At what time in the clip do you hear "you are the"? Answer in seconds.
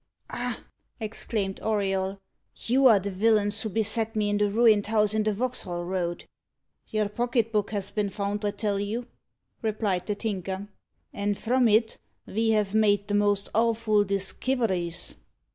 2.55-3.11